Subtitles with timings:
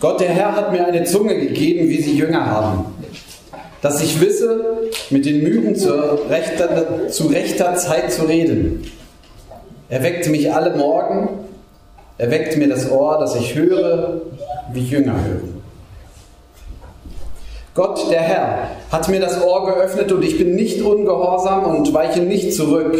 [0.00, 2.86] Gott, der Herr, hat mir eine Zunge gegeben, wie sie Jünger haben,
[3.82, 4.64] dass ich wisse,
[5.10, 8.90] mit den Müden zur rechter, zu rechter Zeit zu reden.
[9.90, 11.28] Er weckte mich alle Morgen,
[12.16, 14.22] er weckt mir das Ohr, dass ich höre,
[14.72, 15.62] wie Jünger hören.
[17.74, 22.20] Gott, der Herr, hat mir das Ohr geöffnet und ich bin nicht ungehorsam und weiche
[22.20, 22.96] nicht zurück.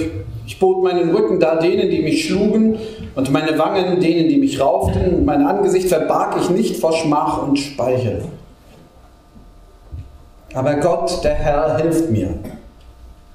[0.50, 2.76] Ich bot meinen Rücken da denen, die mich schlugen,
[3.14, 5.24] und meine Wangen denen, die mich rauften.
[5.24, 8.24] Mein Angesicht verbarg ich nicht vor Schmach und Speichel.
[10.52, 12.34] Aber Gott, der Herr, hilft mir.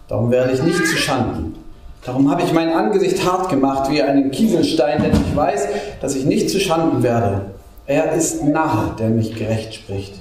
[0.10, 1.56] Darum werde ich nicht zu Schanden.
[2.04, 5.68] Darum habe ich mein Angesicht hart gemacht wie einen Kieselstein, denn ich weiß,
[6.02, 7.44] dass ich nicht zu Schanden werde.
[7.88, 10.16] Er ist nahe, der mich gerecht spricht.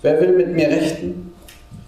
[0.00, 1.34] Wer will mit mir rechten?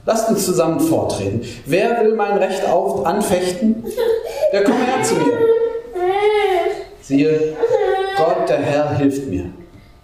[0.07, 1.41] Lasst uns zusammen vortreten.
[1.65, 3.85] Wer will mein Recht auf, anfechten?
[4.55, 5.37] Der komme her zu mir.
[7.03, 7.57] Siehe,
[8.17, 9.47] Gott der Herr hilft mir.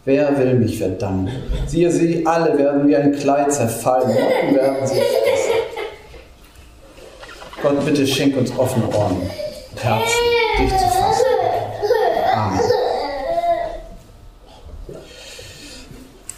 [0.04, 1.30] Wer will mich verdammen?
[1.68, 5.52] Siehe, sie alle werden wie ein Kleid zerfallen, Motten werden sie fressen.
[7.62, 10.18] Gott, bitte schenk uns offene Ohren und Herzen,
[10.58, 11.26] dich zu fassen.
[12.34, 12.60] Amen.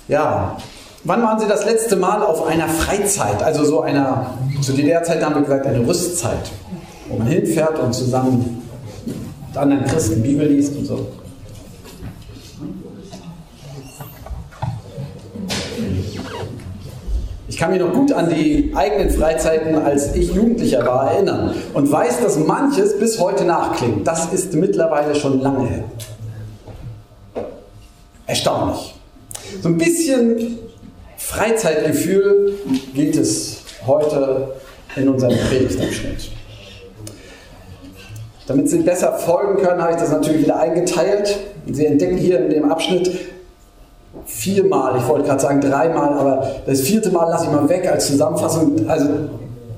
[0.08, 0.58] Ja,
[1.04, 5.34] Wann waren Sie das letzte Mal auf einer Freizeit, also so einer, zu DDR-Zeit haben
[5.34, 6.52] wir gesagt, eine Rüstzeit,
[7.12, 8.62] wo man hinfährt und zusammen
[9.46, 11.08] mit anderen Christen Bibel liest und so?
[17.48, 21.92] Ich kann mich noch gut an die eigenen Freizeiten, als ich Jugendlicher war, erinnern und
[21.92, 24.06] weiß, dass manches bis heute nachklingt.
[24.06, 25.84] Das ist mittlerweile schon lange her.
[28.26, 28.94] Erstaunlich.
[29.60, 30.58] So ein bisschen
[31.18, 32.54] Freizeitgefühl
[32.94, 34.54] gilt es heute
[34.96, 36.30] in unserem Predigtabschnitt.
[38.52, 41.38] Damit Sie besser folgen können, habe ich das natürlich wieder eingeteilt.
[41.72, 43.10] Sie entdecken hier in dem Abschnitt
[44.26, 48.08] viermal, ich wollte gerade sagen dreimal, aber das vierte Mal lasse ich mal weg als
[48.08, 48.86] Zusammenfassung.
[48.86, 49.08] Also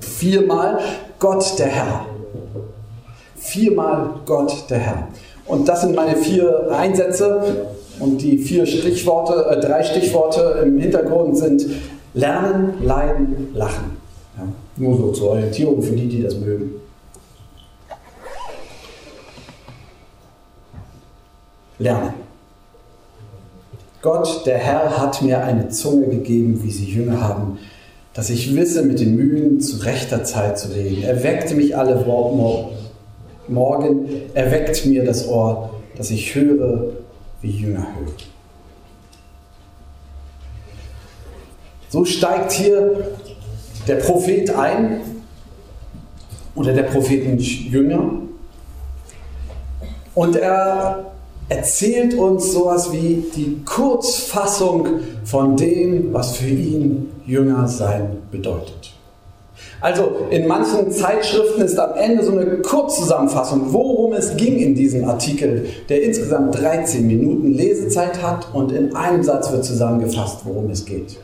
[0.01, 0.81] viermal
[1.21, 2.07] Gott der Herr.
[3.37, 5.09] Viermal Gott der Herr.
[5.47, 7.67] Und das sind meine vier Einsätze.
[8.01, 11.65] Und die vier Stichworte, äh, drei Stichworte im Hintergrund sind
[12.13, 13.97] Lernen, Leiden, Lachen.
[14.37, 14.49] Ja,
[14.79, 16.84] nur so zur Orientierung für die, die das mögen.
[21.79, 22.15] Lernen.
[24.03, 27.59] Gott, der Herr, hat mir eine Zunge gegeben, wie sie Jünger haben,
[28.13, 31.03] dass ich wisse, mit den Mühen zu rechter Zeit zu reden.
[31.03, 32.05] Er weckte mich alle
[33.49, 36.93] Morgen, er weckt mir das Ohr, dass ich höre,
[37.41, 38.15] wie Jünger hören.
[41.89, 43.09] So steigt hier
[43.87, 45.01] der Prophet ein
[46.55, 48.13] oder der Prophetenjünger
[50.15, 51.14] und er
[51.49, 54.87] erzählt uns sowas wie die Kurzfassung
[55.25, 58.95] von dem, was für ihn Jünger sein bedeutet.
[59.81, 65.05] Also in manchen Zeitschriften ist am Ende so eine Kurzzusammenfassung, worum es ging in diesem
[65.05, 70.87] Artikel, der insgesamt 13 Minuten Lesezeit hat und in einem Satz wird zusammengefasst, worum es
[70.87, 71.19] geht.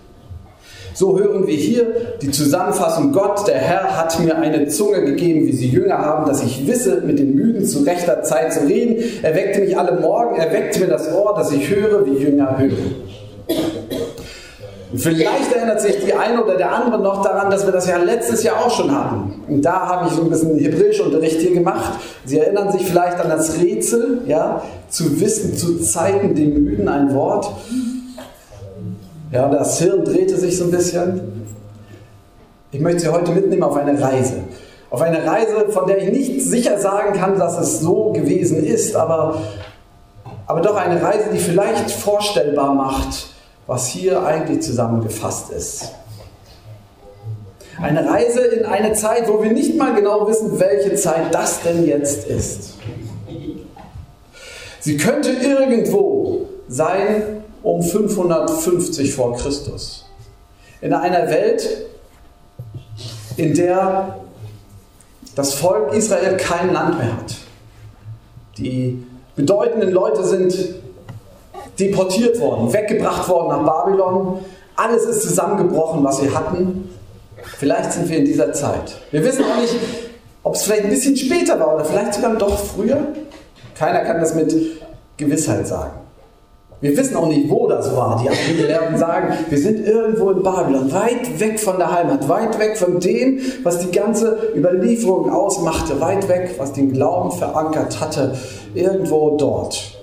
[0.94, 1.86] So hören wir hier
[2.20, 6.42] die Zusammenfassung, Gott, der Herr, hat mir eine Zunge gegeben, wie sie Jünger haben, dass
[6.42, 9.02] ich wisse, mit den Müden zu rechter Zeit zu reden.
[9.22, 12.58] Er weckte mich alle Morgen, er weckte mir das Ohr, dass ich höre, wie Jünger
[12.58, 12.94] hören.
[14.94, 18.42] Vielleicht erinnert sich die eine oder der andere noch daran, dass wir das ja letztes
[18.42, 19.44] Jahr auch schon hatten.
[19.46, 22.00] Und da habe ich so ein bisschen Hebräischunterricht hier gemacht.
[22.24, 27.14] Sie erinnern sich vielleicht an das Rätsel, ja, zu wissen, zu Zeiten dem Müden ein
[27.14, 27.52] Wort.
[29.32, 31.46] Ja, das Hirn drehte sich so ein bisschen.
[32.72, 34.42] Ich möchte Sie heute mitnehmen auf eine Reise.
[34.90, 38.96] Auf eine Reise, von der ich nicht sicher sagen kann, dass es so gewesen ist,
[38.96, 39.40] aber,
[40.46, 43.28] aber doch eine Reise, die vielleicht vorstellbar macht,
[43.68, 45.92] was hier eigentlich zusammengefasst ist.
[47.80, 51.86] Eine Reise in eine Zeit, wo wir nicht mal genau wissen, welche Zeit das denn
[51.86, 52.74] jetzt ist.
[54.80, 60.06] Sie könnte irgendwo sein um 550 vor Christus.
[60.80, 61.66] In einer Welt,
[63.36, 64.16] in der
[65.34, 67.34] das Volk Israel kein Land mehr hat.
[68.58, 69.04] Die
[69.36, 70.54] bedeutenden Leute sind
[71.78, 74.40] deportiert worden, weggebracht worden nach Babylon.
[74.76, 76.90] Alles ist zusammengebrochen, was sie hatten.
[77.58, 78.98] Vielleicht sind wir in dieser Zeit.
[79.10, 79.74] Wir wissen auch nicht,
[80.42, 82.98] ob es vielleicht ein bisschen später war oder vielleicht sogar doch früher.
[83.74, 84.54] Keiner kann das mit
[85.16, 85.92] Gewissheit sagen.
[86.80, 88.22] Wir wissen auch nicht, wo das war.
[88.22, 92.78] Die Bibellehrten sagen, wir sind irgendwo in Babylon, weit weg von der Heimat, weit weg
[92.78, 98.34] von dem, was die ganze Überlieferung ausmachte, weit weg, was den Glauben verankert hatte,
[98.74, 100.00] irgendwo dort.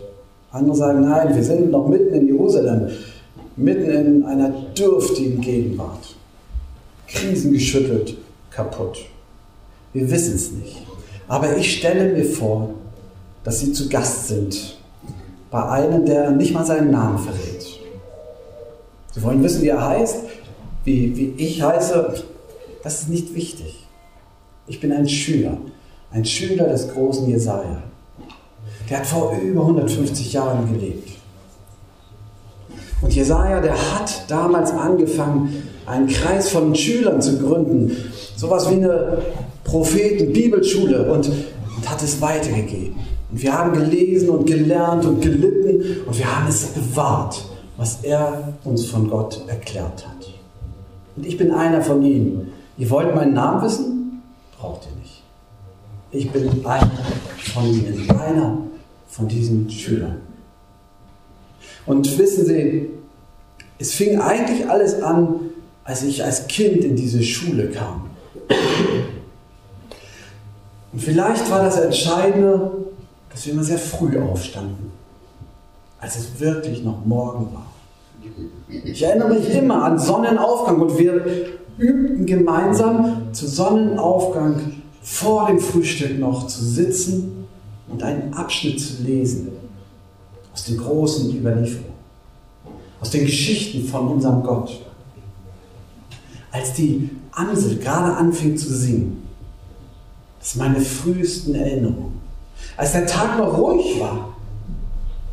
[0.51, 2.89] Andere sagen, nein, wir sind noch mitten in Jerusalem.
[3.55, 6.15] mitten in einer dürftigen Gegenwart.
[7.07, 8.17] Krisengeschüttelt,
[8.51, 8.99] kaputt.
[9.93, 10.83] Wir wissen es nicht.
[11.27, 12.69] Aber ich stelle mir vor,
[13.43, 14.76] dass sie zu Gast sind
[15.49, 17.65] bei einem, der nicht mal seinen Namen verrät.
[19.11, 20.17] Sie wollen wissen, wie er heißt,
[20.83, 22.23] wie, wie ich heiße.
[22.83, 23.87] Das ist nicht wichtig.
[24.67, 25.57] Ich bin ein Schüler,
[26.11, 27.83] ein Schüler des großen Jesaja.
[28.89, 31.09] Der hat vor über 150 Jahren gelebt.
[33.01, 37.95] Und Jesaja, der hat damals angefangen, einen Kreis von Schülern zu gründen.
[38.35, 39.19] Sowas wie eine
[39.63, 42.95] Propheten-Bibelschule und, und hat es weitergegeben.
[43.29, 47.43] Und wir haben gelesen und gelernt und gelitten und wir haben es bewahrt,
[47.75, 50.33] was er uns von Gott erklärt hat.
[51.15, 52.53] Und ich bin einer von ihnen.
[52.77, 54.21] Ihr wollt meinen Namen wissen?
[54.57, 55.23] Braucht ihr nicht.
[56.11, 56.91] Ich bin einer
[57.53, 58.57] von ihnen, einer
[59.07, 60.21] von diesen Schülern.
[61.85, 62.89] Und wissen Sie,
[63.79, 65.39] es fing eigentlich alles an,
[65.83, 68.09] als ich als Kind in diese Schule kam.
[70.91, 72.71] Und vielleicht war das Entscheidende,
[73.37, 74.91] dass wir immer sehr früh aufstanden,
[75.99, 77.67] als es wirklich noch morgen war.
[78.83, 81.23] Ich erinnere mich immer an Sonnenaufgang und wir
[81.77, 87.45] übten gemeinsam zu Sonnenaufgang vor dem Frühstück noch zu sitzen
[87.87, 89.49] und einen Abschnitt zu lesen
[90.51, 91.93] aus den großen Überlieferungen,
[92.99, 94.81] aus den Geschichten von unserem Gott.
[96.51, 99.21] Als die Amsel gerade anfing zu singen,
[100.39, 102.26] das sind meine frühesten Erinnerungen.
[102.75, 104.35] Als der Tag noch ruhig war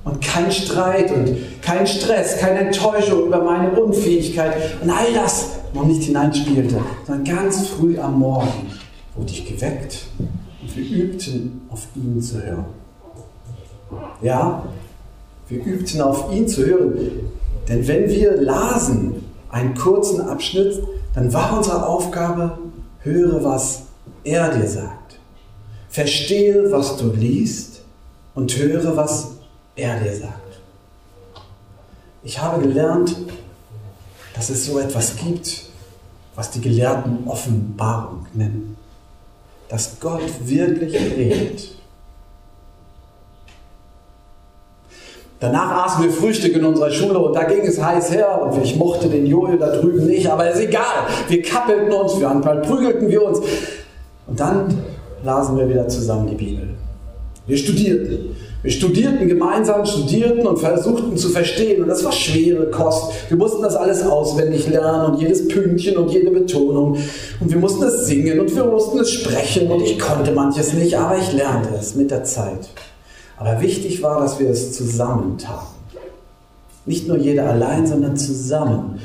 [0.04, 5.86] und kein Streit und kein Stress, keine Enttäuschung über meine Unfähigkeit und all das noch
[5.86, 8.70] nicht hineinspielte, sondern ganz früh am Morgen
[9.16, 10.06] wurde ich geweckt
[10.62, 12.64] und wir übten auf ihn zu hören.
[14.22, 14.62] Ja,
[15.48, 17.10] wir übten auf ihn zu hören,
[17.68, 20.82] denn wenn wir lasen einen kurzen Abschnitt,
[21.14, 22.58] dann war unsere Aufgabe,
[23.00, 23.82] höre, was
[24.24, 25.03] er dir sagt.
[25.94, 27.82] Verstehe, was du liest
[28.34, 29.28] und höre, was
[29.76, 30.60] er dir sagt.
[32.24, 33.14] Ich habe gelernt,
[34.34, 35.66] dass es so etwas gibt,
[36.34, 38.76] was die Gelehrten Offenbarung nennen.
[39.68, 41.76] Dass Gott wirklich redet.
[45.38, 48.74] Danach aßen wir Frühstück in unserer Schule und da ging es heiß her und ich
[48.74, 51.06] mochte den Joel da drüben nicht, aber ist egal.
[51.28, 52.28] Wir kappelten uns, wir
[52.62, 53.38] prügelten wir uns
[54.26, 54.93] und dann
[55.24, 56.68] lasen wir wieder zusammen die Bibel.
[57.46, 58.36] Wir studierten.
[58.62, 61.82] Wir studierten gemeinsam, studierten und versuchten zu verstehen.
[61.82, 63.12] Und das war schwere Kost.
[63.28, 66.96] Wir mussten das alles auswendig lernen und jedes Pünktchen und jede Betonung.
[67.40, 69.70] Und wir mussten es singen und wir mussten es sprechen.
[69.70, 72.70] Und ich konnte manches nicht, aber ich lernte es mit der Zeit.
[73.36, 75.66] Aber wichtig war, dass wir es zusammen taten.
[76.86, 79.00] Nicht nur jeder allein, sondern zusammen.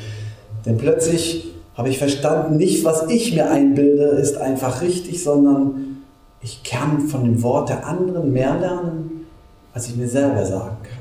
[0.66, 5.89] Denn plötzlich habe ich verstanden, nicht was ich mir einbilde, ist einfach richtig, sondern
[6.42, 9.28] ich kann von dem Wort der anderen mehr lernen,
[9.74, 11.00] als ich mir selber sagen kann.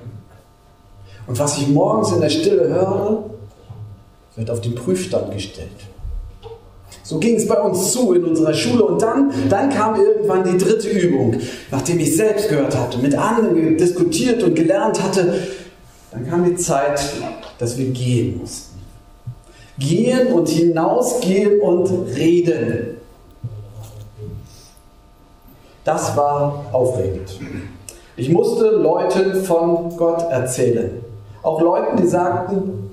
[1.26, 3.24] Und was ich morgens in der Stille höre,
[4.34, 5.68] wird auf den Prüfstand gestellt.
[7.02, 8.84] So ging es bei uns zu in unserer Schule.
[8.84, 11.36] Und dann, dann kam irgendwann die dritte Übung.
[11.70, 15.34] Nachdem ich selbst gehört hatte, mit anderen diskutiert und gelernt hatte,
[16.10, 17.00] dann kam die Zeit,
[17.58, 18.78] dass wir gehen mussten.
[19.78, 22.97] Gehen und hinausgehen und reden.
[25.88, 27.40] Das war aufregend.
[28.14, 30.90] Ich musste Leuten von Gott erzählen.
[31.42, 32.90] Auch Leuten, die sagten,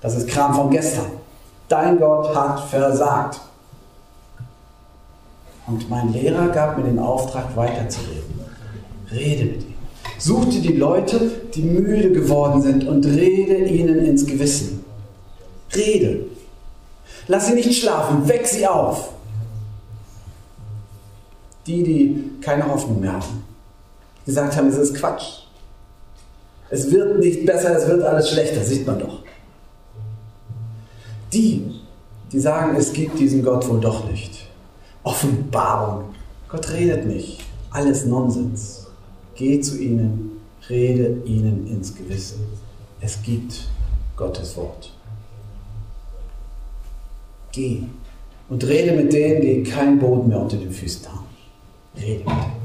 [0.00, 1.06] das ist Kram von gestern.
[1.68, 3.40] Dein Gott hat versagt.
[5.66, 8.40] Und mein Lehrer gab mir den Auftrag, weiterzureden.
[9.10, 9.74] Rede mit ihm.
[10.16, 14.84] Such dir die Leute, die müde geworden sind und rede ihnen ins Gewissen.
[15.74, 16.26] Rede.
[17.26, 19.15] Lass sie nicht schlafen, weck sie auf.
[21.66, 23.44] Die, die keine Hoffnung mehr haben.
[24.24, 25.42] Gesagt haben, es ist Quatsch.
[26.70, 29.20] Es wird nicht besser, es wird alles schlechter, sieht man doch.
[31.32, 31.80] Die,
[32.32, 34.48] die sagen, es gibt diesen Gott wohl doch nicht.
[35.02, 36.14] Offenbarung.
[36.48, 37.40] Gott redet nicht.
[37.70, 38.86] Alles Nonsens.
[39.34, 42.40] Geh zu ihnen, rede ihnen ins Gewissen.
[43.00, 43.68] Es gibt
[44.16, 44.92] Gottes Wort.
[47.52, 47.82] Geh
[48.48, 51.25] und rede mit denen, die keinen Boden mehr unter den Füßen haben.
[51.96, 52.56] Rede mit denen.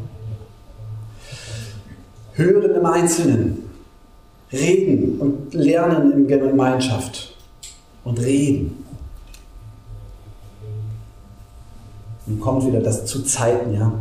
[2.33, 3.69] Hören im Einzelnen,
[4.51, 7.35] reden und lernen in Gemeinschaft
[8.03, 8.85] und reden.
[12.25, 13.91] Nun kommt wieder das zu Zeiten, ja.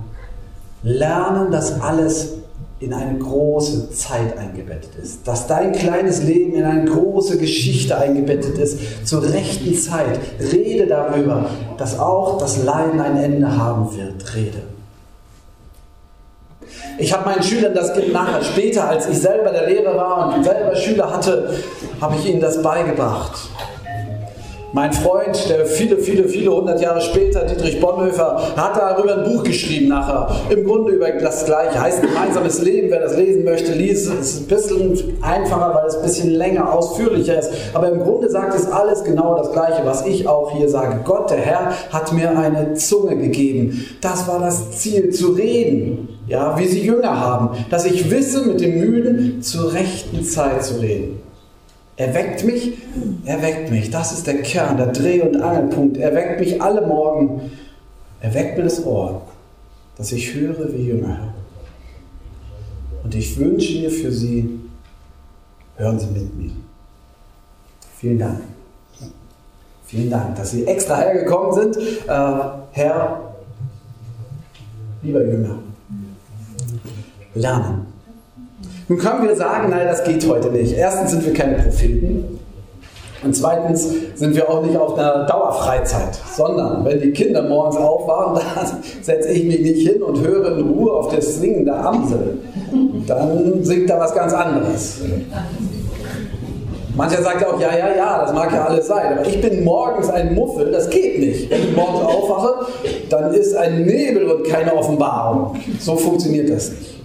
[0.83, 2.35] Lernen, dass alles
[2.79, 5.29] in eine große Zeit eingebettet ist.
[5.29, 10.19] Dass dein kleines Leben in eine große Geschichte eingebettet ist, zur rechten Zeit.
[10.53, 14.35] Rede darüber, dass auch das Leiden ein Ende haben wird.
[14.35, 14.63] Rede.
[17.01, 20.77] Ich habe meinen Schülern das nachher später, als ich selber der Lehrer war und selber
[20.77, 21.55] Schüler hatte,
[21.99, 23.49] habe ich ihnen das beigebracht.
[24.73, 29.43] Mein Freund, der viele, viele, viele hundert Jahre später, Dietrich Bonhoeffer, hat darüber ein Buch
[29.43, 30.29] geschrieben nachher.
[30.49, 31.81] Im Grunde über das Gleiche.
[31.81, 32.89] Heißt Gemeinsames Leben.
[32.89, 34.35] Wer das lesen möchte, liest es.
[34.35, 37.51] Ist ein bisschen einfacher, weil es ein bisschen länger, ausführlicher ist.
[37.75, 41.01] Aber im Grunde sagt es alles genau das Gleiche, was ich auch hier sage.
[41.05, 43.85] Gott, der Herr, hat mir eine Zunge gegeben.
[44.01, 46.21] Das war das Ziel, zu reden.
[46.29, 47.57] Ja, wie sie Jünger haben.
[47.71, 51.30] Dass ich wisse, mit dem Müden zur rechten Zeit zu reden.
[52.01, 52.79] Er weckt mich,
[53.27, 53.91] er weckt mich.
[53.91, 55.99] Das ist der Kern, der Dreh- und Angelpunkt.
[55.99, 57.51] Er weckt mich alle Morgen.
[58.23, 59.21] Er weckt mir das Ohr,
[59.99, 61.35] dass ich höre wie Jünger.
[63.05, 64.61] Und ich wünsche mir für Sie,
[65.77, 66.53] hören Sie mit mir.
[67.99, 68.41] Vielen Dank.
[69.85, 71.77] Vielen Dank, dass Sie extra hergekommen sind.
[71.77, 72.41] Äh,
[72.71, 73.35] Herr,
[75.03, 75.59] lieber Jünger,
[77.35, 77.87] lernen.
[78.91, 80.77] Nun können wir sagen, nein, das geht heute nicht.
[80.77, 82.41] Erstens sind wir keine Propheten.
[83.23, 88.41] Und zweitens sind wir auch nicht auf einer Dauerfreizeit, sondern wenn die Kinder morgens aufwachen,
[88.57, 88.67] dann
[89.01, 92.39] setze ich mich nicht hin und höre in Ruhe auf das Singen der Amsel.
[93.07, 95.03] Dann singt da was ganz anderes.
[96.97, 100.11] Mancher sagt auch, ja, ja, ja, das mag ja alles sein, aber ich bin morgens
[100.11, 101.49] ein Muffel, das geht nicht.
[101.49, 102.67] Wenn ich morgens aufwache,
[103.09, 105.55] dann ist ein Nebel und keine Offenbarung.
[105.79, 107.00] So funktioniert das nicht.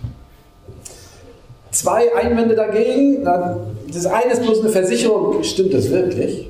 [1.76, 3.26] Zwei Einwände dagegen.
[3.26, 5.44] Das eine ist bloß eine Versicherung.
[5.44, 6.50] Stimmt das wirklich?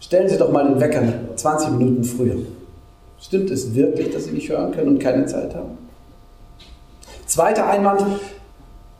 [0.00, 1.02] Stellen Sie doch mal den Wecker
[1.36, 2.36] 20 Minuten früher.
[3.20, 5.76] Stimmt es wirklich, dass Sie nicht hören können und keine Zeit haben?
[7.26, 8.02] Zweiter Einwand,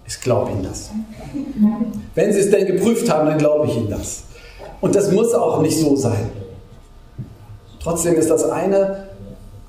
[0.06, 0.90] ich glaube Ihnen das.
[2.14, 4.24] Wenn Sie es denn geprüft haben, dann glaube ich Ihnen das.
[4.82, 6.28] Und das muss auch nicht so sein.
[7.82, 9.08] Trotzdem ist das eine,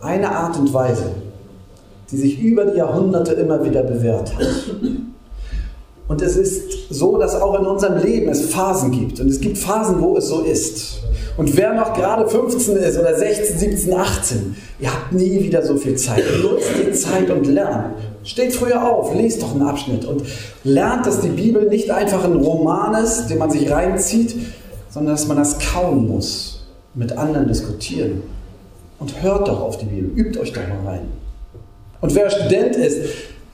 [0.02, 1.16] eine Art und Weise,
[2.12, 4.48] die sich über die Jahrhunderte immer wieder bewährt hat.
[6.08, 9.20] Und es ist so, dass auch in unserem Leben es Phasen gibt.
[9.20, 11.00] Und es gibt Phasen, wo es so ist.
[11.38, 15.78] Und wer noch gerade 15 ist oder 16, 17, 18, ihr habt nie wieder so
[15.78, 16.24] viel Zeit.
[16.44, 17.96] Nutzt die Zeit und lernt.
[18.24, 20.24] Steht früher auf, lest doch einen Abschnitt und
[20.64, 24.36] lernt, dass die Bibel nicht einfach ein Roman ist, den man sich reinzieht,
[24.90, 28.22] sondern dass man das kauen muss, mit anderen diskutieren.
[29.00, 31.08] Und hört doch auf die Bibel, übt euch doch mal rein.
[32.04, 32.98] Und wer Student ist,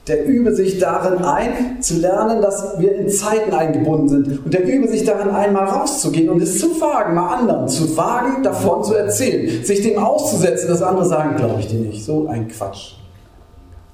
[0.08, 4.44] der übe sich darin ein, zu lernen, dass wir in Zeiten eingebunden sind.
[4.44, 7.96] Und der übe sich darin ein, mal rauszugehen und es zu wagen, mal anderen zu
[7.96, 9.64] wagen, davon zu erzählen.
[9.64, 12.04] Sich dem auszusetzen, dass andere sagen, glaube ich dir nicht.
[12.04, 12.94] So ein Quatsch.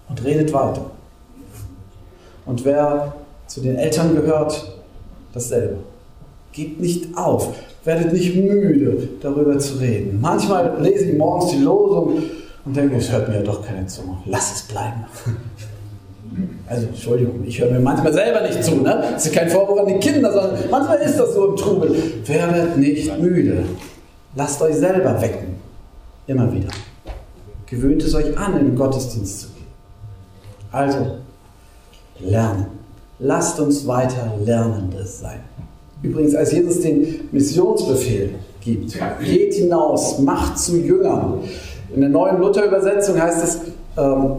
[0.09, 0.87] Und redet weiter.
[2.47, 3.13] Und wer
[3.47, 4.75] zu den Eltern gehört,
[5.35, 5.77] dasselbe.
[6.53, 7.53] Gebt nicht auf.
[7.85, 10.19] Werdet nicht müde, darüber zu reden.
[10.23, 12.23] Manchmal lese ich morgens die Losung
[12.67, 14.03] und denke, es hört mir doch keiner zu.
[14.27, 15.05] Lass es bleiben.
[16.67, 18.75] Also, Entschuldigung, ich höre mir manchmal selber nicht zu.
[18.75, 19.03] Ne?
[19.13, 21.97] Das ist kein Vorwurf an die Kinder, sondern manchmal ist das so im Trubel.
[22.27, 23.65] Werdet nicht müde.
[24.35, 25.55] Lasst euch selber wecken.
[26.27, 26.69] Immer wieder.
[27.67, 29.67] Gewöhnt es euch an, in den Gottesdienst zu gehen.
[30.73, 31.19] Also,
[32.19, 32.67] lernen.
[33.19, 35.41] Lasst uns weiter Lernendes sein.
[36.03, 41.41] Übrigens, als Jesus den Missionsbefehl gibt, geht hinaus, macht zu Jüngern,
[41.95, 43.61] in der neuen Luther-Übersetzung heißt es,
[43.97, 44.37] ähm,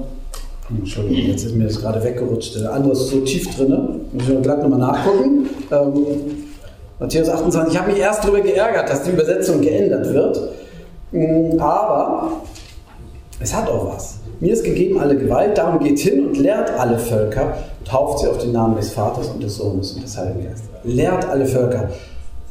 [0.69, 4.41] Entschuldigung, jetzt ist mir das gerade weggerutscht, der andere ist so tief drin, muss ich
[4.41, 5.49] gleich nochmal nachgucken.
[5.71, 6.05] Ähm,
[6.99, 10.41] Matthäus 28, ich habe mich erst darüber geärgert, dass die Übersetzung geändert wird,
[11.11, 12.31] mm, aber
[13.39, 14.17] es hat auch was.
[14.39, 18.39] Mir ist gegeben alle Gewalt, darum geht hin und lehrt alle Völker, tauft sie auf
[18.39, 20.67] den Namen des Vaters und des Sohnes und des Heiligen Geistes.
[20.83, 21.89] Lehrt alle Völker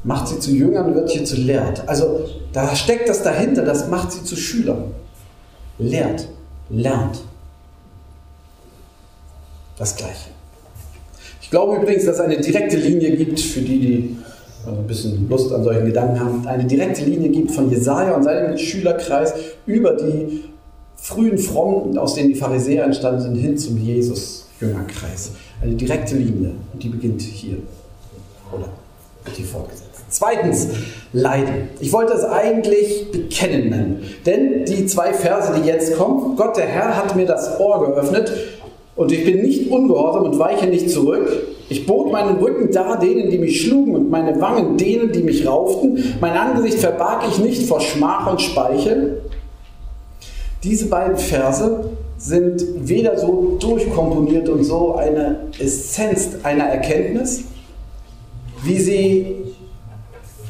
[0.06, 1.86] macht sie zu Jüngern, wird hier zu Lehrt.
[1.88, 2.20] Also
[2.52, 4.92] da steckt das dahinter, das macht sie zu Schülern.
[5.78, 6.28] Lehrt,
[6.70, 7.18] lernt.
[9.76, 10.30] Das Gleiche.
[11.42, 14.16] Ich glaube übrigens, dass es eine direkte Linie gibt, für die, die
[14.64, 18.22] äh, ein bisschen Lust an solchen Gedanken haben, eine direkte Linie gibt von Jesaja und
[18.22, 19.34] seinem Schülerkreis
[19.66, 20.44] über die
[20.96, 25.32] frühen Frommen, aus denen die Pharisäer entstanden sind, hin zum Jesus-Jüngerkreis.
[25.60, 27.58] Eine direkte Linie und die beginnt hier.
[28.52, 28.68] Oder
[29.34, 29.86] hier fortgesetzt.
[30.08, 30.68] Zweitens,
[31.12, 31.70] Leiden.
[31.80, 34.02] Ich wollte es eigentlich bekennen nennen.
[34.24, 38.32] Denn die zwei Verse, die jetzt kommen, Gott der Herr hat mir das Ohr geöffnet
[38.94, 41.28] und ich bin nicht ungehorsam und weiche nicht zurück.
[41.68, 45.46] Ich bot meinen Rücken dar denen, die mich schlugen und meine Wangen denen, die mich
[45.46, 46.14] rauften.
[46.20, 49.22] Mein Angesicht verbarg ich nicht vor Schmach und Speichel.
[50.62, 57.44] Diese beiden Verse sind weder so durchkomponiert und so eine Essenz einer Erkenntnis,
[58.62, 59.36] wie sie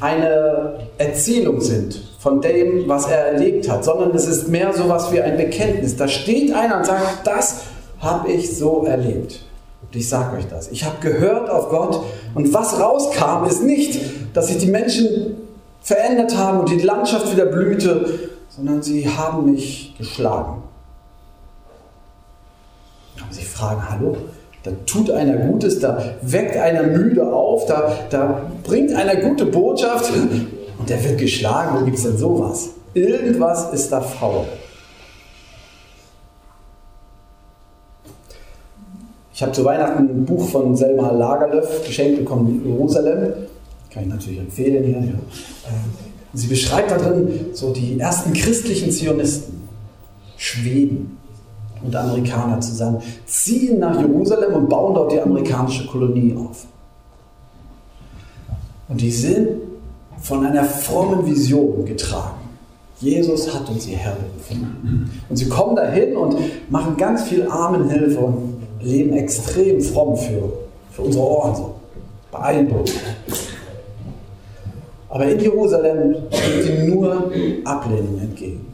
[0.01, 5.13] eine Erzählung sind von dem, was er erlebt hat, sondern es ist mehr so was
[5.13, 5.97] wie ein Bekenntnis.
[5.97, 7.63] Da steht einer und sagt, das
[8.01, 9.43] habe ich so erlebt.
[9.83, 10.69] Und ich sage euch das.
[10.69, 12.03] Ich habe gehört auf Gott
[12.35, 14.01] und was rauskam, ist nicht,
[14.35, 15.37] dass sich die Menschen
[15.81, 20.63] verändert haben und die Landschaft wieder blühte, sondern sie haben mich geschlagen.
[23.21, 24.17] Man sich fragen, hallo?
[24.67, 30.13] Da tut einer Gutes, da weckt einer müde auf, da, da bringt einer gute Botschaft
[30.79, 31.79] und der wird geschlagen.
[31.79, 32.71] Wo gibt es denn sowas?
[32.93, 34.45] Irgendwas ist da faul.
[39.33, 43.35] Ich habe zu Weihnachten ein Buch von Selma Lagerlöf geschenkt bekommen, Jerusalem.
[43.91, 44.97] Kann ich natürlich empfehlen hier.
[44.97, 45.03] Ja.
[45.03, 45.93] Ähm,
[46.35, 49.69] sie beschreibt da drin so die ersten christlichen Zionisten,
[50.37, 51.19] Schweden
[51.83, 56.67] und Amerikaner zusammen, ziehen nach Jerusalem und bauen dort die amerikanische Kolonie auf.
[58.89, 59.49] Und die sind
[60.21, 62.37] von einer frommen Vision getragen.
[63.01, 65.11] Jesus hat uns hierher berufen.
[65.29, 66.37] Und sie kommen dahin und
[66.71, 70.53] machen ganz viel Armenhilfe und leben extrem fromm für,
[70.93, 71.75] für unsere Ohren so.
[72.31, 72.95] Beeindruckend.
[75.09, 77.31] Aber in Jerusalem steht ihnen nur
[77.65, 78.67] Ablehnung entgegen.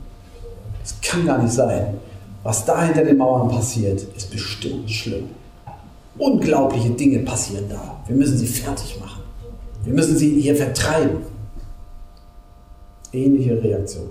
[0.85, 1.95] Es kann gar nicht sein.
[2.43, 5.29] Was da hinter den Mauern passiert, ist bestimmt schlimm.
[6.19, 8.03] Unglaubliche Dinge passieren da.
[8.07, 9.23] Wir müssen sie fertig machen.
[9.85, 11.19] Wir müssen sie hier vertreiben.
[13.13, 14.11] Ähnliche Reaktion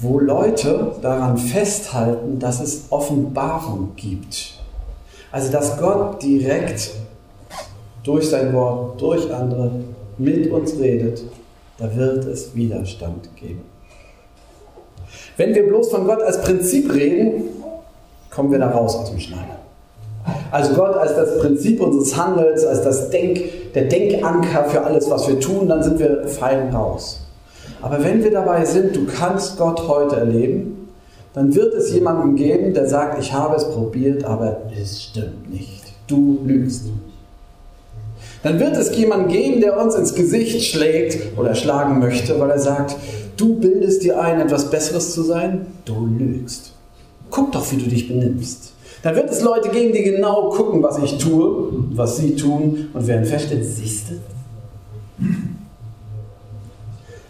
[0.00, 4.54] wo Leute daran festhalten, dass es Offenbarung gibt.
[5.32, 6.90] Also dass Gott direkt
[8.04, 9.70] durch sein Wort, durch andere
[10.16, 11.22] mit uns redet,
[11.78, 13.62] da wird es Widerstand geben.
[15.36, 17.44] Wenn wir bloß von Gott als Prinzip reden,
[18.30, 19.58] kommen wir da raus aus dem Schneider.
[20.50, 25.28] Also Gott als das Prinzip unseres Handels, als das Denk, der Denkanker für alles, was
[25.28, 27.20] wir tun, dann sind wir fein raus.
[27.80, 30.88] Aber wenn wir dabei sind, du kannst Gott heute erleben,
[31.34, 35.84] dann wird es jemanden geben, der sagt, ich habe es probiert, aber es stimmt nicht.
[36.06, 36.86] Du lügst.
[38.42, 42.58] Dann wird es jemanden geben, der uns ins Gesicht schlägt oder schlagen möchte, weil er
[42.58, 42.96] sagt,
[43.38, 46.74] du bildest dir ein, etwas Besseres zu sein, du lügst.
[47.30, 48.72] Guck doch, wie du dich benimmst.
[49.02, 53.06] Dann wird es Leute geben, die genau gucken, was ich tue, was sie tun und
[53.06, 54.14] werden feststellen, siehst du,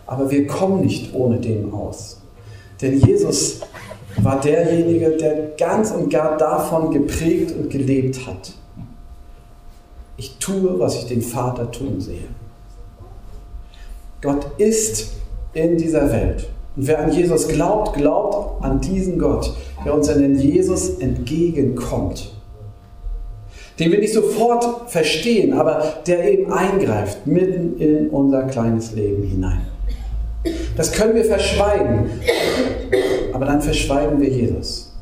[0.06, 2.20] aber wir kommen nicht ohne den aus.
[2.80, 3.60] Denn Jesus
[4.16, 8.52] war derjenige, der ganz und gar davon geprägt und gelebt hat.
[10.16, 12.28] Ich tue, was ich den Vater tun sehe.
[14.22, 15.10] Gott ist
[15.58, 16.48] in dieser Welt.
[16.76, 19.52] Und wer an Jesus glaubt, glaubt an diesen Gott,
[19.84, 22.32] der uns in den Jesus entgegenkommt.
[23.78, 29.60] Den wir nicht sofort verstehen, aber der eben eingreift mitten in unser kleines Leben hinein.
[30.76, 32.10] Das können wir verschweigen.
[33.32, 34.92] Aber dann verschweigen wir Jesus.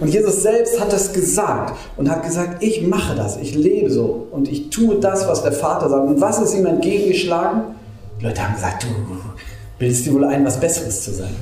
[0.00, 4.26] Und Jesus selbst hat das gesagt und hat gesagt, ich mache das, ich lebe so
[4.30, 6.08] und ich tue das, was der Vater sagt.
[6.08, 7.62] Und was ist ihm entgegengeschlagen?
[8.20, 8.88] Die Leute haben gesagt, du
[9.78, 11.34] bildest dir wohl ein, was Besseres zu sein.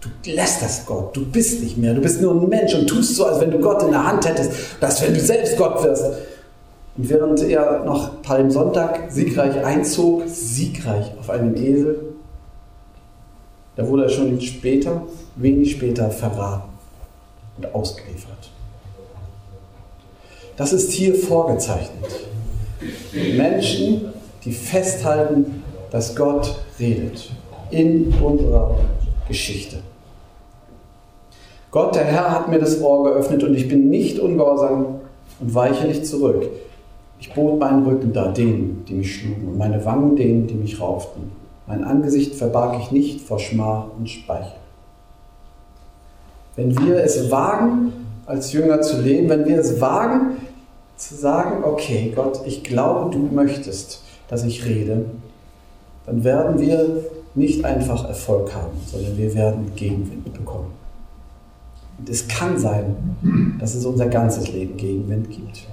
[0.00, 3.24] Du lästerst Gott, du bist nicht mehr, du bist nur ein Mensch und tust so,
[3.26, 6.04] als wenn du Gott in der Hand hättest, dass wenn du selbst Gott wirst.
[6.96, 12.12] Und während er noch Palmsonntag siegreich einzog, siegreich auf einem Esel,
[13.76, 15.02] da wurde er schon später,
[15.36, 16.68] wenig später verraten
[17.56, 18.50] und ausgeliefert.
[20.56, 22.04] Das ist hier vorgezeichnet.
[23.36, 24.12] Menschen,
[24.44, 27.30] die festhalten, dass Gott redet
[27.70, 28.76] in unserer
[29.28, 29.78] Geschichte.
[31.70, 35.00] Gott, der Herr, hat mir das Ohr geöffnet und ich bin nicht ungehorsam
[35.40, 36.48] und weiche nicht zurück.
[37.18, 40.80] Ich bot meinen Rücken da denen, die mich schlugen, und meine Wangen denen, die mich
[40.80, 41.30] rauften.
[41.66, 44.52] Mein Angesicht verbarg ich nicht vor Schmach und Speichel.
[46.56, 47.92] Wenn wir es wagen,
[48.26, 50.36] als Jünger zu leben, wenn wir es wagen,
[50.96, 55.06] zu sagen, okay, Gott, ich glaube, du möchtest, dass ich rede,
[56.06, 60.72] dann werden wir nicht einfach Erfolg haben, sondern wir werden Gegenwind bekommen.
[61.98, 65.66] Und es kann sein, dass es unser ganzes Leben Gegenwind gibt.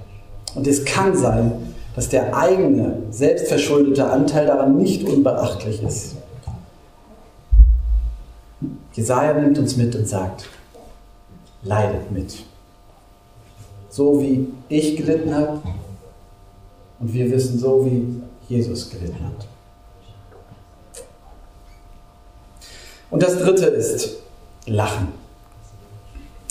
[0.54, 1.52] Und es kann sein,
[1.94, 6.16] dass der eigene, selbstverschuldete Anteil daran nicht unbeachtlich ist.
[8.92, 10.48] Jesaja nimmt uns mit und sagt:
[11.62, 12.44] Leidet mit.
[13.88, 15.60] So wie ich gelitten habe
[17.00, 19.49] und wir wissen, so wie Jesus gelitten hat.
[23.10, 24.18] Und das dritte ist,
[24.66, 25.08] Lachen.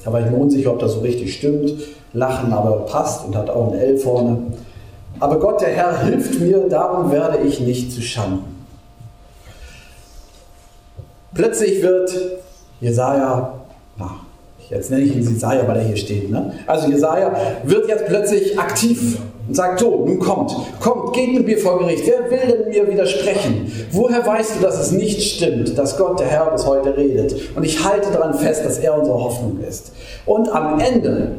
[0.03, 1.73] Da war ich mir unsicher, ob das so richtig stimmt.
[2.13, 4.37] Lachen aber passt und hat auch ein L vorne.
[5.19, 8.65] Aber Gott, der Herr, hilft mir, darum werde ich nicht zu Schanden.
[11.33, 12.11] Plötzlich wird
[12.81, 13.53] Jesaja,
[13.97, 14.11] na,
[14.69, 16.31] jetzt nenne ich ihn Jesaja, weil er hier steht.
[16.31, 16.53] Ne?
[16.65, 21.57] Also Jesaja wird jetzt plötzlich aktiv und sagt: So, nun kommt, kommt, geht mit mir
[21.57, 22.03] vor Gericht.
[22.05, 23.71] Wer will denn mir widersprechen?
[23.91, 27.35] Woher weißt du, dass es nicht stimmt, dass Gott, der Herr, bis heute redet?
[27.55, 29.91] Und ich halte daran fest, dass er unsere Hoffnung ist.
[30.25, 31.31] Und am Ende,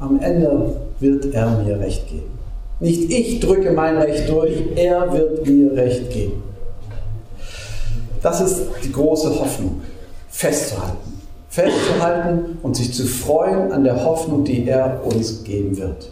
[0.00, 2.38] am Ende wird er mir Recht geben.
[2.80, 6.42] Nicht ich drücke mein Recht durch, er wird mir Recht geben.
[8.22, 9.82] Das ist die große Hoffnung,
[10.30, 11.20] festzuhalten.
[11.50, 16.10] Festzuhalten und sich zu freuen an der Hoffnung, die er uns geben wird.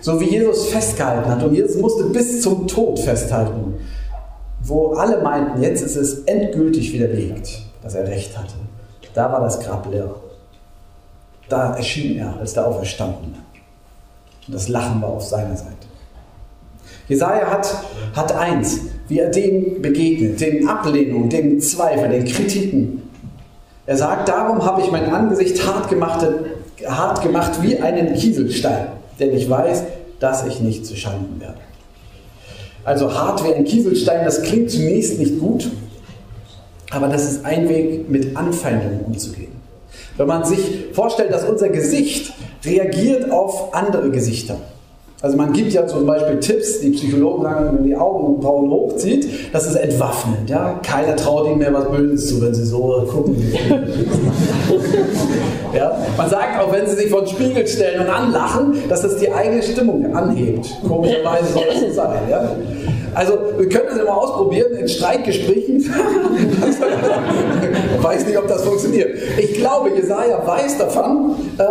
[0.00, 3.74] So wie Jesus festgehalten hat und Jesus musste bis zum Tod festhalten,
[4.62, 8.54] wo alle meinten, jetzt ist es endgültig widerlegt, dass er recht hatte.
[9.14, 10.14] Da war das Grab leer.
[11.48, 13.36] Da erschien er als der Auferstandene.
[14.46, 15.88] Und das Lachen war auf seiner Seite.
[17.08, 17.74] Jesaja hat,
[18.14, 23.02] hat eins, wie er dem begegnet, den Ablehnungen, den Zweifeln, den Kritiken.
[23.86, 26.26] Er sagt, darum habe ich mein Angesicht hart gemacht,
[26.86, 29.84] hart gemacht wie einen Kieselstein, denn ich weiß,
[30.20, 31.58] dass ich nicht zu Schanden werde.
[32.84, 35.70] Also hart wie ein Kieselstein, das klingt zunächst nicht gut,
[36.90, 39.52] aber das ist ein Weg, mit Anfeindungen umzugehen.
[40.16, 42.32] Wenn man sich vorstellt, dass unser Gesicht
[42.64, 44.56] reagiert auf andere Gesichter.
[45.20, 49.52] Also man gibt ja zum Beispiel Tipps, die Psychologen sagen, wenn man die Augenbrauen hochzieht,
[49.52, 50.48] das ist entwaffnend.
[50.48, 50.78] Ja?
[50.80, 53.36] Keiner traut ihnen mehr was Böses zu, wenn sie so gucken.
[55.74, 55.98] ja?
[56.16, 59.32] Man sagt auch, wenn sie sich vor den Spiegel stellen und anlachen, dass das die
[59.32, 60.68] eigene Stimmung anhebt.
[60.86, 62.20] Komischerweise soll das so sein.
[62.30, 62.52] Ja?
[63.12, 65.78] Also wir können das immer ausprobieren in Streitgesprächen.
[68.00, 69.10] weiß nicht, ob das funktioniert.
[69.38, 71.64] Ich glaube, Jesaja weiß davon, äh,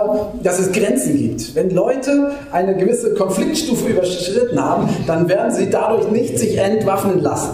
[0.44, 1.56] dass es Grenzen gibt.
[1.56, 7.50] Wenn Leute eine gewisse Konfliktstufe überschritten haben, dann werden sie dadurch nicht sich entwaffnen lassen.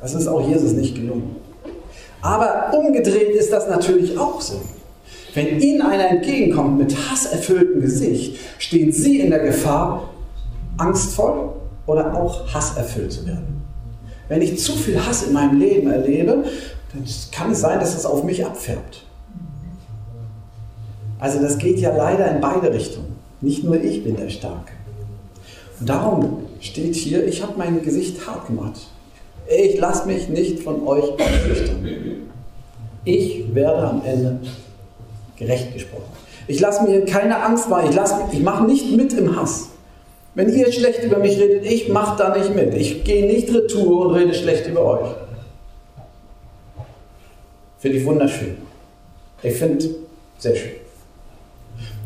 [0.00, 1.36] Das ist auch Jesus nicht gelungen.
[2.20, 4.60] Aber umgedreht ist das natürlich auch so.
[5.34, 10.10] Wenn Ihnen einer entgegenkommt mit hasserfülltem Gesicht, stehen Sie in der Gefahr,
[10.78, 11.50] angstvoll
[11.86, 13.62] oder auch hasserfüllt zu werden.
[14.28, 16.44] Wenn ich zu viel Hass in meinem Leben erlebe,
[16.94, 19.02] dann kann es sein, dass es auf mich abfärbt.
[21.18, 23.16] Also das geht ja leider in beide Richtungen.
[23.40, 24.72] Nicht nur ich bin der Starke.
[25.80, 28.80] Und darum steht hier, ich habe mein Gesicht hart gemacht.
[29.46, 31.86] Ich lasse mich nicht von euch einschüchtern.
[33.04, 34.40] Ich werde am Ende
[35.36, 36.04] gerecht gesprochen.
[36.46, 37.90] Ich lasse mir keine Angst machen.
[37.90, 37.98] Ich,
[38.38, 39.68] ich mache nicht mit im Hass.
[40.34, 42.74] Wenn ihr schlecht über mich redet, ich mache da nicht mit.
[42.74, 45.10] Ich gehe nicht retour und rede schlecht über euch.
[47.84, 48.56] Finde ich wunderschön.
[49.42, 49.84] Ich finde
[50.38, 50.70] sehr schön.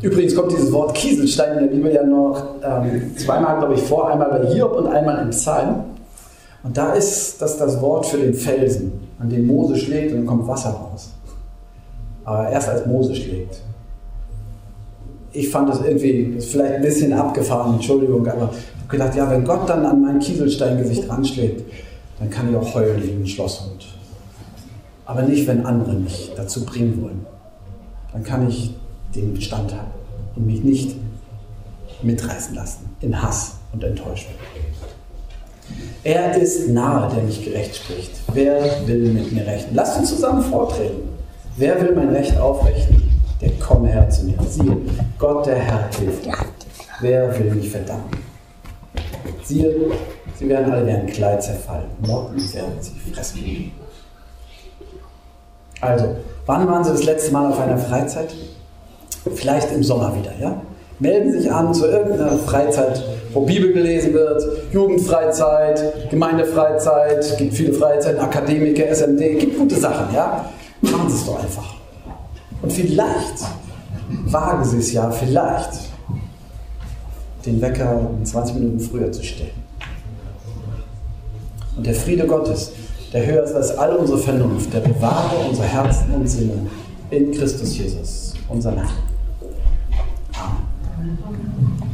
[0.01, 4.09] Übrigens kommt dieses Wort Kieselstein in der Bibel ja noch ähm, zweimal, glaube ich, vor.
[4.11, 5.85] Einmal bei Hiob und einmal im Psalm.
[6.63, 10.25] Und da ist das das Wort für den Felsen, an den Mose schlägt und dann
[10.25, 11.11] kommt Wasser raus.
[12.25, 13.61] Aber erst als Mose schlägt
[15.31, 19.29] ich fand das irgendwie, das vielleicht ein bisschen abgefahren, Entschuldigung, aber ich habe gedacht, ja,
[19.29, 21.71] wenn Gott dann an mein Kieselsteingesicht ranschlägt,
[22.19, 23.98] dann kann ich auch heulen wie ein Schlosshund.
[25.09, 27.25] Aber nicht, wenn andere mich dazu bringen wollen.
[28.13, 28.75] Dann kann ich
[29.15, 29.89] den standhalten
[30.35, 30.95] und mich nicht
[32.03, 34.33] mitreißen lassen in Hass und Enttäuschung.
[36.03, 38.11] Er ist nahe, der mich gerecht spricht.
[38.33, 39.73] Wer will mit mir rechten?
[39.73, 41.09] Lasst uns zusammen vortreten.
[41.57, 43.09] Wer will mein Recht aufrechten?
[43.41, 44.37] der komme her zu mir.
[44.47, 44.77] Siehe,
[45.17, 46.27] Gott der Herr hilft.
[47.01, 48.11] Wer will mich verdammen?
[49.43, 49.73] Siehe,
[50.37, 51.89] sie werden alle wie ein Kleid zerfallen.
[52.05, 53.71] Morgen werden sie fressen.
[55.81, 56.15] Also,
[56.45, 58.33] wann waren Sie das letzte Mal auf einer Freizeit?
[59.35, 60.61] Vielleicht im Sommer wieder, ja?
[60.99, 63.01] Melden sich an zu irgendeiner Freizeit,
[63.33, 70.45] wo Bibel gelesen wird, Jugendfreizeit, Gemeindefreizeit, gibt viele Freizeiten, Akademiker, SMD, gibt gute Sachen, ja?
[70.81, 71.75] Machen Sie es doch einfach.
[72.61, 73.45] Und vielleicht
[74.25, 75.71] wagen sie es ja, vielleicht
[77.45, 79.51] den Wecker 20 Minuten früher zu stellen.
[81.77, 82.73] Und der Friede Gottes,
[83.13, 86.67] der höher ist als all unsere Vernunft, der bewahre unsere Herzen und Sinne
[87.09, 88.89] in Christus Jesus, unser Herrn.
[90.33, 91.88] Amen.